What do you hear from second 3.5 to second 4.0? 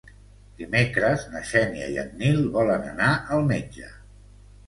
metge.